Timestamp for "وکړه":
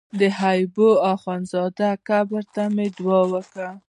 3.33-3.69